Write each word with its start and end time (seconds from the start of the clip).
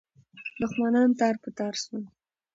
دښمنان 0.59 1.09
تار 1.19 1.35
په 1.43 1.49
تار 1.57 1.73
سول. 1.83 2.03